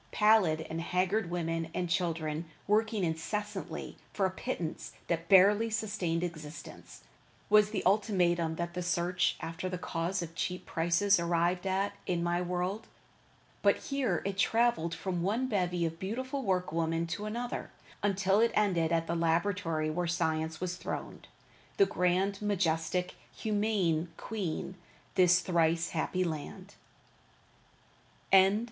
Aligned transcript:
Pallid 0.11 0.61
and 0.67 0.81
haggard 0.81 1.29
women 1.29 1.69
and 1.75 1.87
children, 1.87 2.45
working 2.65 3.03
incessantly 3.03 3.97
for 4.11 4.25
a 4.25 4.31
pittance 4.31 4.93
that 5.05 5.29
barely 5.29 5.69
sustained 5.69 6.23
existence, 6.23 7.03
was 7.51 7.69
the 7.69 7.85
ultimatum 7.85 8.55
that 8.55 8.73
the 8.73 8.81
search 8.81 9.37
after 9.41 9.69
the 9.69 9.77
cause 9.77 10.23
of 10.23 10.33
cheap 10.33 10.65
prices 10.65 11.19
arrived 11.19 11.67
at 11.67 11.93
in 12.07 12.23
my 12.23 12.41
world, 12.41 12.87
but 13.61 13.77
here 13.77 14.23
it 14.25 14.39
traveled 14.39 14.95
from 14.95 15.21
one 15.21 15.45
bevy 15.47 15.85
of 15.85 15.99
beautiful 15.99 16.41
workwoman 16.41 17.05
to 17.05 17.25
another 17.25 17.69
until 18.01 18.39
it 18.39 18.49
ended 18.55 18.91
at 18.91 19.05
the 19.05 19.13
Laboratory 19.13 19.91
where 19.91 20.07
Science 20.07 20.57
sat 20.57 20.69
throned, 20.71 21.27
the 21.77 21.85
grand, 21.85 22.41
majestic, 22.41 23.13
humane 23.35 24.09
Queen 24.17 24.69
of 24.69 24.75
this 25.13 25.41
thrice 25.41 25.89
happy 25.89 26.23
land. 26.23 26.73